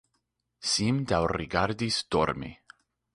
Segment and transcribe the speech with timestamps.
[0.69, 2.51] Sim daŭrigadis dormi.